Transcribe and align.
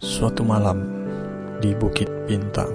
Suatu 0.00 0.48
malam 0.48 0.80
di 1.60 1.76
Bukit 1.76 2.08
Bintang. 2.24 2.72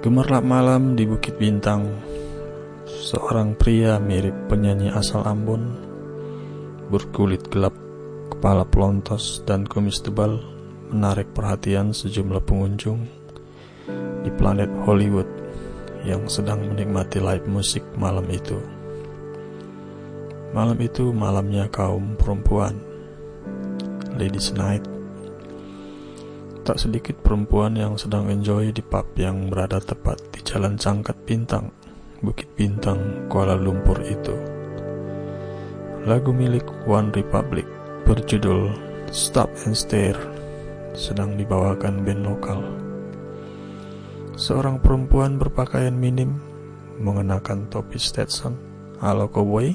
Gemerlap 0.00 0.40
malam 0.40 0.96
di 0.96 1.04
Bukit 1.04 1.36
Bintang 1.36 1.84
Seorang 2.88 3.52
pria 3.52 4.00
mirip 4.00 4.48
penyanyi 4.48 4.88
asal 4.88 5.28
Ambon 5.28 5.76
Berkulit 6.88 7.52
gelap, 7.52 7.76
kepala 8.32 8.64
pelontos 8.64 9.44
dan 9.44 9.68
kumis 9.68 10.00
tebal 10.00 10.40
Menarik 10.88 11.28
perhatian 11.36 11.92
sejumlah 11.92 12.48
pengunjung 12.48 13.04
Di 14.24 14.32
planet 14.40 14.72
Hollywood 14.88 15.28
Yang 16.08 16.40
sedang 16.40 16.64
menikmati 16.64 17.20
live 17.20 17.44
musik 17.44 17.84
malam 18.00 18.24
itu. 18.32 18.56
Malam 20.56 20.80
itu 20.80 21.12
malamnya 21.12 21.68
kaum 21.68 22.16
perempuan 22.16 22.93
Ladies 24.14 24.54
Night. 24.54 24.86
Tak 26.62 26.78
sedikit 26.78 27.18
perempuan 27.18 27.74
yang 27.74 27.98
sedang 27.98 28.30
enjoy 28.30 28.70
di 28.70 28.78
pub 28.78 29.10
yang 29.18 29.50
berada 29.50 29.82
tepat 29.82 30.22
di 30.30 30.38
Jalan 30.38 30.78
Cangkat 30.78 31.18
Bintang, 31.26 31.74
Bukit 32.22 32.46
Bintang, 32.54 33.26
Kuala 33.26 33.58
Lumpur 33.58 33.98
itu. 34.06 34.38
Lagu 36.06 36.30
milik 36.30 36.62
One 36.86 37.10
Republic 37.10 37.66
berjudul 38.06 38.70
Stop 39.10 39.50
and 39.66 39.74
Stare 39.74 40.22
sedang 40.94 41.34
dibawakan 41.34 42.06
band 42.06 42.22
lokal. 42.22 42.62
Seorang 44.38 44.78
perempuan 44.78 45.42
berpakaian 45.42 45.94
minim 45.94 46.38
mengenakan 47.02 47.66
topi 47.66 47.98
Stetson 47.98 48.54
ala 49.02 49.26
cowboy 49.26 49.74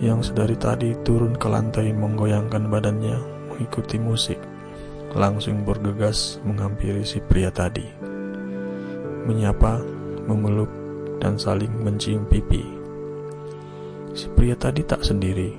yang 0.00 0.24
sedari 0.24 0.56
tadi 0.56 0.96
turun 1.04 1.36
ke 1.36 1.44
lantai 1.44 1.92
menggoyangkan 1.92 2.72
badannya 2.72 3.20
mengikuti 3.52 4.00
musik, 4.00 4.40
langsung 5.12 5.60
bergegas 5.60 6.40
menghampiri 6.40 7.04
si 7.04 7.20
pria 7.20 7.52
tadi. 7.52 7.84
Menyapa, 9.28 9.84
memeluk, 10.24 10.72
dan 11.20 11.36
saling 11.36 11.68
mencium 11.84 12.24
pipi. 12.32 12.64
Si 14.16 14.24
pria 14.32 14.56
tadi 14.56 14.80
tak 14.88 15.04
sendiri. 15.04 15.52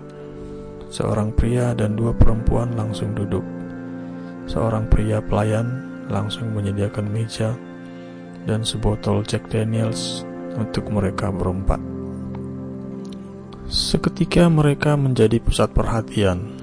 Seorang 0.90 1.32
pria 1.38 1.78
dan 1.78 1.94
dua 1.94 2.12
perempuan 2.12 2.74
langsung 2.74 3.14
duduk. 3.14 3.46
Seorang 4.50 4.90
pria 4.90 5.22
pelayan 5.22 5.86
langsung 6.10 6.50
menyediakan 6.58 7.08
meja 7.14 7.54
dan 8.50 8.66
sebotol 8.66 9.22
Jack 9.22 9.48
Daniels 9.54 10.26
untuk 10.58 10.90
mereka 10.90 11.30
berempat. 11.30 11.91
Seketika 13.72 14.52
mereka 14.52 15.00
menjadi 15.00 15.40
pusat 15.40 15.72
perhatian. 15.72 16.60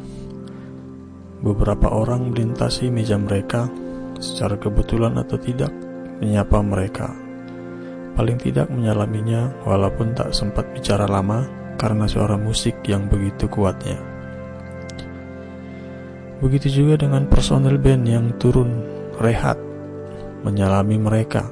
Beberapa 1.41 1.89
orang 1.89 2.29
melintasi 2.29 2.93
meja 2.93 3.17
mereka 3.17 3.65
secara 4.21 4.61
kebetulan 4.61 5.17
atau 5.17 5.41
tidak 5.41 5.73
menyapa 6.21 6.61
mereka. 6.61 7.09
Paling 8.13 8.37
tidak 8.37 8.69
menyalaminya 8.69 9.57
walaupun 9.65 10.13
tak 10.13 10.37
sempat 10.37 10.69
bicara 10.77 11.09
lama 11.09 11.49
karena 11.81 12.05
suara 12.05 12.37
musik 12.37 12.77
yang 12.85 13.09
begitu 13.09 13.49
kuatnya. 13.49 13.97
Begitu 16.45 16.85
juga 16.85 17.09
dengan 17.09 17.25
personel 17.25 17.81
band 17.81 18.05
yang 18.05 18.37
turun 18.37 18.85
rehat 19.17 19.57
menyalami 20.45 21.01
mereka. 21.01 21.49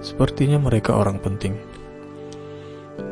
Sepertinya 0.00 0.56
mereka 0.56 0.96
orang 0.96 1.20
penting. 1.20 1.67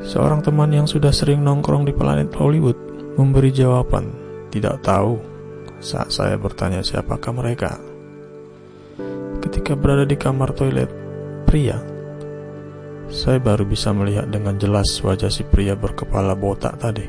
Seorang 0.06 0.42
teman 0.42 0.70
yang 0.70 0.87
sudah 0.87 1.11
sering 1.11 1.42
nongkrong 1.42 1.87
di 1.87 1.92
planet 1.95 2.31
Hollywood 2.34 2.79
memberi 3.19 3.51
jawaban, 3.51 4.11
tidak 4.55 4.83
tahu 4.87 5.19
saat 5.83 6.14
saya 6.14 6.39
bertanya 6.39 6.80
siapakah 6.80 7.33
mereka. 7.35 7.79
Ketika 9.42 9.77
berada 9.77 10.08
di 10.08 10.17
kamar 10.19 10.55
toilet 10.57 10.91
pria, 11.47 11.79
saya 13.07 13.39
baru 13.39 13.63
bisa 13.63 13.95
melihat 13.95 14.27
dengan 14.27 14.58
jelas 14.58 14.91
wajah 14.98 15.30
si 15.30 15.47
pria 15.47 15.79
berkepala 15.79 16.35
botak 16.35 16.74
tadi. 16.83 17.07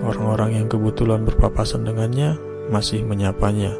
Orang-orang 0.00 0.62
yang 0.62 0.66
kebetulan 0.70 1.26
berpapasan 1.26 1.84
dengannya 1.84 2.38
masih 2.70 3.02
menyapanya. 3.02 3.74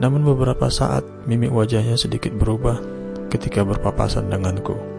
Namun 0.00 0.24
beberapa 0.24 0.68
saat 0.72 1.04
mimik 1.28 1.52
wajahnya 1.52 2.00
sedikit 2.00 2.32
berubah 2.34 2.80
ketika 3.28 3.64
berpapasan 3.64 4.28
denganku. 4.32 4.95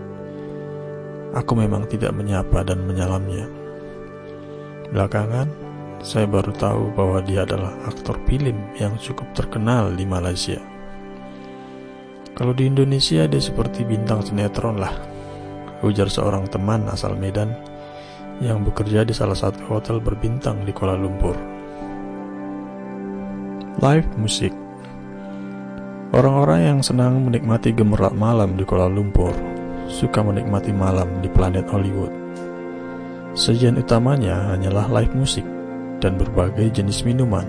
Aku 1.37 1.53
memang 1.53 1.85
tidak 1.85 2.17
menyapa 2.17 2.65
dan 2.65 2.81
menyalamnya. 2.89 3.45
Belakangan, 4.89 5.45
saya 6.01 6.25
baru 6.25 6.49
tahu 6.49 6.97
bahwa 6.97 7.21
dia 7.21 7.45
adalah 7.45 7.77
aktor 7.85 8.17
film 8.25 8.57
yang 8.81 8.97
cukup 8.97 9.29
terkenal 9.37 9.93
di 9.93 10.01
Malaysia. 10.01 10.57
Kalau 12.33 12.57
di 12.57 12.65
Indonesia 12.65 13.29
dia 13.29 13.37
seperti 13.37 13.85
bintang 13.85 14.25
sinetron 14.25 14.81
lah, 14.81 14.97
ujar 15.85 16.09
seorang 16.09 16.49
teman 16.49 16.89
asal 16.89 17.13
Medan 17.13 17.53
yang 18.41 18.65
bekerja 18.65 19.05
di 19.05 19.13
salah 19.13 19.37
satu 19.37 19.61
hotel 19.69 20.01
berbintang 20.01 20.65
di 20.65 20.73
Kuala 20.73 20.97
Lumpur. 20.97 21.37
Live 23.77 24.09
musik 24.17 24.49
Orang-orang 26.17 26.65
yang 26.65 26.79
senang 26.81 27.21
menikmati 27.21 27.77
gemerlap 27.77 28.17
malam 28.17 28.57
di 28.57 28.65
Kuala 28.65 28.89
Lumpur 28.89 29.56
suka 29.87 30.19
menikmati 30.21 30.75
malam 30.75 31.23
di 31.23 31.31
planet 31.31 31.65
Hollywood. 31.71 32.11
Sajian 33.37 33.79
utamanya 33.79 34.53
hanyalah 34.53 34.89
live 34.91 35.13
musik 35.15 35.45
dan 36.03 36.19
berbagai 36.19 36.81
jenis 36.81 37.07
minuman. 37.07 37.45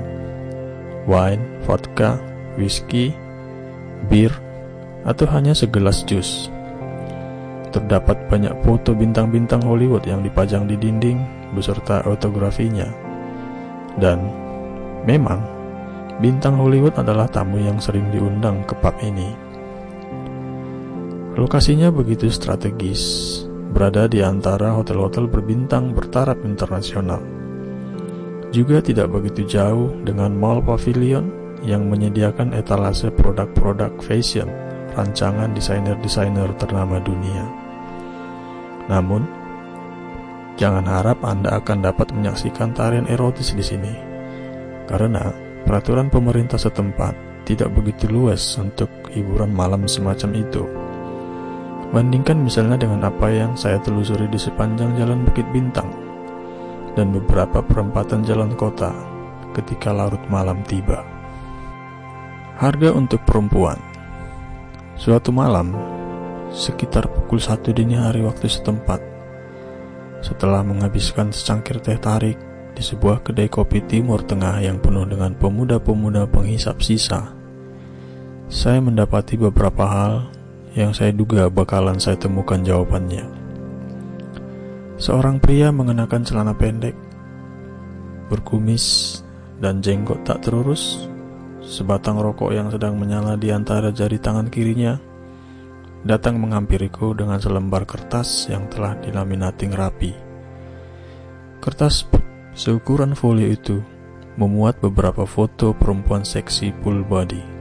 Wine, 1.09 1.41
vodka, 1.65 2.21
whisky, 2.61 3.17
bir, 4.07 4.33
atau 5.09 5.25
hanya 5.33 5.57
segelas 5.57 6.05
jus. 6.05 6.53
Terdapat 7.73 8.29
banyak 8.29 8.53
foto 8.65 8.93
bintang-bintang 8.97 9.65
Hollywood 9.65 10.05
yang 10.05 10.21
dipajang 10.25 10.69
di 10.69 10.77
dinding 10.77 11.21
beserta 11.57 12.05
autografinya. 12.05 12.89
Dan 13.97 14.21
memang 15.09 15.41
bintang 16.21 16.61
Hollywood 16.61 16.97
adalah 17.01 17.29
tamu 17.29 17.61
yang 17.61 17.81
sering 17.81 18.09
diundang 18.13 18.61
ke 18.69 18.77
pub 18.77 18.93
ini. 19.01 19.48
Lokasinya 21.39 21.95
begitu 21.95 22.27
strategis, 22.35 23.47
berada 23.71 24.11
di 24.11 24.19
antara 24.27 24.75
hotel-hotel 24.75 25.31
berbintang 25.31 25.95
bertaraf 25.95 26.35
internasional. 26.43 27.23
Juga 28.51 28.83
tidak 28.83 29.15
begitu 29.15 29.47
jauh 29.47 29.95
dengan 30.03 30.35
mall 30.35 30.59
pavilion 30.59 31.31
yang 31.63 31.87
menyediakan 31.87 32.59
etalase 32.59 33.15
produk-produk 33.15 33.95
fashion 34.03 34.51
rancangan 34.99 35.55
desainer-desainer 35.55 36.51
ternama 36.59 36.99
dunia. 36.99 37.47
Namun, 38.91 39.23
jangan 40.59 40.91
harap 40.91 41.23
Anda 41.23 41.63
akan 41.63 41.87
dapat 41.87 42.11
menyaksikan 42.19 42.75
tarian 42.75 43.07
erotis 43.07 43.55
di 43.55 43.63
sini, 43.63 43.95
karena 44.91 45.31
peraturan 45.63 46.11
pemerintah 46.11 46.59
setempat 46.59 47.47
tidak 47.47 47.71
begitu 47.79 48.11
luas 48.11 48.59
untuk 48.59 48.91
hiburan 49.15 49.55
malam 49.55 49.87
semacam 49.87 50.35
itu. 50.35 50.78
Bandingkan 51.89 52.45
misalnya 52.45 52.77
dengan 52.77 53.09
apa 53.09 53.33
yang 53.33 53.57
saya 53.57 53.81
telusuri 53.81 54.29
di 54.29 54.37
sepanjang 54.37 54.93
jalan 55.01 55.25
Bukit 55.25 55.49
Bintang 55.57 55.89
dan 56.93 57.15
beberapa 57.17 57.65
perempatan 57.65 58.27
jalan 58.29 58.53
kota 58.59 58.93
ketika 59.57 59.95
larut 59.97 60.21
malam 60.29 60.61
tiba. 60.69 61.01
Harga 62.61 62.91
untuk 62.93 63.23
perempuan 63.25 63.79
Suatu 64.99 65.31
malam, 65.31 65.79
sekitar 66.51 67.07
pukul 67.07 67.39
satu 67.39 67.71
dini 67.71 67.95
hari 67.95 68.19
waktu 68.19 68.51
setempat, 68.51 68.99
setelah 70.19 70.67
menghabiskan 70.67 71.31
secangkir 71.31 71.79
teh 71.79 71.95
tarik 72.03 72.35
di 72.75 72.83
sebuah 72.83 73.23
kedai 73.23 73.47
kopi 73.47 73.87
timur 73.87 74.27
tengah 74.27 74.59
yang 74.59 74.83
penuh 74.83 75.07
dengan 75.07 75.39
pemuda-pemuda 75.39 76.27
penghisap 76.27 76.83
sisa, 76.83 77.31
saya 78.51 78.83
mendapati 78.83 79.39
beberapa 79.39 79.87
hal 79.87 80.35
yang 80.79 80.95
saya 80.95 81.11
duga 81.11 81.51
bakalan 81.51 81.99
saya 81.99 82.15
temukan 82.15 82.63
jawabannya. 82.63 83.27
Seorang 85.03 85.43
pria 85.43 85.75
mengenakan 85.75 86.23
celana 86.23 86.55
pendek, 86.55 86.95
berkumis, 88.31 89.19
dan 89.59 89.83
jenggot 89.83 90.23
tak 90.23 90.47
terurus, 90.47 91.11
sebatang 91.67 92.23
rokok 92.23 92.55
yang 92.55 92.71
sedang 92.71 92.95
menyala 92.95 93.35
di 93.35 93.51
antara 93.51 93.91
jari 93.91 94.23
tangan 94.23 94.47
kirinya, 94.47 94.95
datang 96.07 96.39
menghampiriku 96.39 97.11
dengan 97.11 97.43
selembar 97.43 97.83
kertas 97.83 98.47
yang 98.47 98.71
telah 98.71 98.95
dilaminating 99.03 99.75
rapi. 99.75 100.15
Kertas 101.59 102.07
seukuran 102.55 103.19
folio 103.19 103.51
itu 103.51 103.83
memuat 104.39 104.79
beberapa 104.79 105.27
foto 105.27 105.75
perempuan 105.75 106.23
seksi 106.23 106.71
full 106.87 107.03
body. 107.03 107.58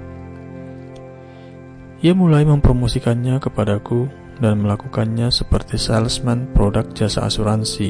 Ia 1.98 2.14
mulai 2.14 2.46
mempromosikannya 2.46 3.42
kepadaku 3.42 4.06
dan 4.38 4.62
melakukannya 4.62 5.34
seperti 5.34 5.82
salesman 5.82 6.46
produk 6.54 6.86
jasa 6.94 7.26
asuransi 7.26 7.90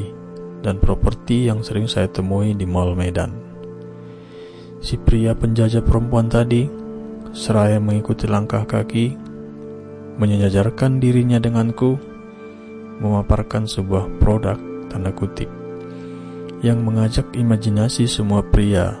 dan 0.64 0.80
properti 0.80 1.52
yang 1.52 1.60
sering 1.60 1.84
saya 1.84 2.08
temui 2.08 2.56
di 2.56 2.64
Mall 2.64 2.96
Medan. 2.96 3.36
Si 4.80 4.96
pria 4.96 5.36
penjajah 5.36 5.84
perempuan 5.84 6.32
tadi, 6.32 6.64
seraya 7.36 7.76
mengikuti 7.76 8.24
langkah 8.24 8.64
kaki, 8.64 9.12
menyejajarkan 10.16 11.04
dirinya 11.04 11.36
denganku, 11.36 12.00
memaparkan 13.04 13.68
sebuah 13.68 14.08
produk 14.24 14.56
tanda 14.88 15.12
kutip 15.12 15.52
yang 16.64 16.80
mengajak 16.80 17.28
imajinasi 17.36 18.08
semua 18.08 18.40
pria 18.40 18.96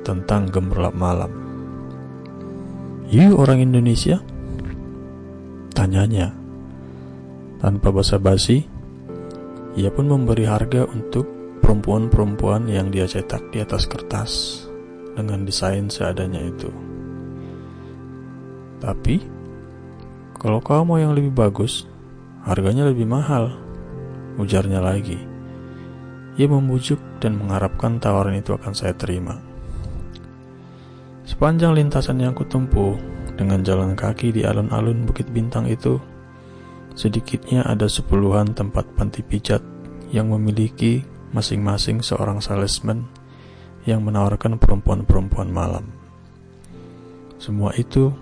tentang 0.00 0.48
gemerlap 0.48 0.96
malam. 0.96 1.28
You 3.10 3.36
orang 3.36 3.60
Indonesia? 3.62 4.29
Tanyanya. 5.80 6.28
Tanpa 7.56 7.88
basa-basi, 7.88 8.68
ia 9.80 9.88
pun 9.88 10.12
memberi 10.12 10.44
harga 10.44 10.84
untuk 10.84 11.24
perempuan-perempuan 11.64 12.68
yang 12.68 12.92
dia 12.92 13.08
cetak 13.08 13.48
di 13.48 13.64
atas 13.64 13.88
kertas 13.88 14.30
dengan 15.16 15.48
desain 15.48 15.88
seadanya 15.88 16.44
itu. 16.44 16.68
Tapi, 18.76 19.24
kalau 20.36 20.60
kau 20.60 20.84
mau 20.84 21.00
yang 21.00 21.16
lebih 21.16 21.32
bagus, 21.32 21.88
harganya 22.44 22.84
lebih 22.84 23.08
mahal, 23.08 23.48
ujarnya 24.36 24.84
lagi. 24.84 25.16
Ia 26.36 26.44
membujuk 26.44 27.00
dan 27.24 27.40
mengharapkan 27.40 27.96
tawaran 27.96 28.36
itu 28.36 28.52
akan 28.52 28.76
saya 28.76 28.92
terima. 28.92 29.40
Sepanjang 31.24 31.72
lintasan 31.72 32.20
yang 32.20 32.36
kutempuh 32.36 33.00
dengan 33.40 33.64
jalan 33.64 33.96
kaki 33.96 34.36
di 34.36 34.44
alun-alun 34.44 35.08
Bukit 35.08 35.32
Bintang 35.32 35.64
itu, 35.64 35.96
sedikitnya 36.92 37.64
ada 37.64 37.88
sepuluhan 37.88 38.52
tempat 38.52 38.84
panti 38.92 39.24
pijat 39.24 39.64
yang 40.12 40.28
memiliki 40.28 41.00
masing-masing 41.32 42.04
seorang 42.04 42.44
salesman 42.44 43.08
yang 43.88 44.04
menawarkan 44.04 44.60
perempuan-perempuan 44.60 45.48
malam. 45.48 45.88
Semua 47.40 47.72
itu 47.80 48.12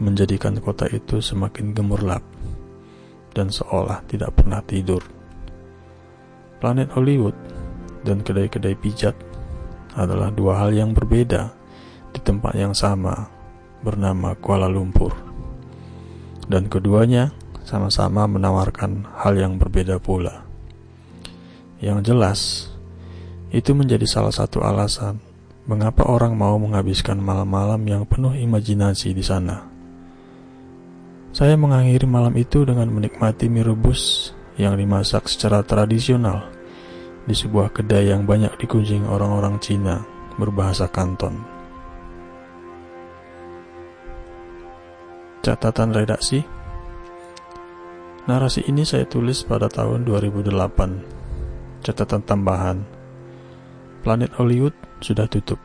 menjadikan 0.00 0.56
kota 0.64 0.88
itu 0.88 1.20
semakin 1.20 1.76
gemerlap 1.76 2.24
dan 3.36 3.52
seolah 3.52 4.00
tidak 4.08 4.32
pernah 4.40 4.64
tidur. 4.64 5.04
Planet 6.64 6.88
Hollywood 6.96 7.36
dan 8.08 8.24
kedai-kedai 8.24 8.72
pijat 8.80 9.12
adalah 9.92 10.32
dua 10.32 10.64
hal 10.64 10.72
yang 10.72 10.96
berbeda 10.96 11.52
di 12.16 12.20
tempat 12.24 12.56
yang 12.56 12.72
sama 12.72 13.35
bernama 13.86 14.34
Kuala 14.34 14.66
Lumpur. 14.66 15.14
Dan 16.50 16.66
keduanya 16.66 17.30
sama-sama 17.62 18.26
menawarkan 18.26 19.06
hal 19.22 19.38
yang 19.38 19.54
berbeda 19.62 20.02
pula. 20.02 20.42
Yang 21.78 21.98
jelas, 22.10 22.40
itu 23.54 23.70
menjadi 23.78 24.06
salah 24.10 24.34
satu 24.34 24.66
alasan 24.66 25.22
mengapa 25.66 26.06
orang 26.06 26.34
mau 26.34 26.58
menghabiskan 26.58 27.18
malam-malam 27.18 27.82
yang 27.86 28.02
penuh 28.06 28.34
imajinasi 28.34 29.14
di 29.14 29.22
sana. 29.22 29.66
Saya 31.34 31.58
mengakhiri 31.58 32.06
malam 32.06 32.32
itu 32.38 32.62
dengan 32.62 32.88
menikmati 32.88 33.50
mie 33.50 33.66
rebus 33.66 34.32
yang 34.56 34.78
dimasak 34.78 35.28
secara 35.28 35.60
tradisional 35.66 36.48
di 37.26 37.34
sebuah 37.34 37.74
kedai 37.74 38.14
yang 38.14 38.24
banyak 38.24 38.54
dikunjungi 38.56 39.04
orang-orang 39.04 39.58
Cina 39.60 40.00
berbahasa 40.38 40.88
Kanton. 40.88 41.55
Catatan 45.46 45.94
redaksi 45.94 46.42
Narasi 48.26 48.66
ini 48.66 48.82
saya 48.82 49.06
tulis 49.06 49.46
pada 49.46 49.70
tahun 49.70 50.02
2008. 50.02 51.86
Catatan 51.86 52.22
tambahan 52.26 52.82
Planet 54.02 54.34
Hollywood 54.42 54.74
sudah 54.98 55.30
tutup. 55.30 55.62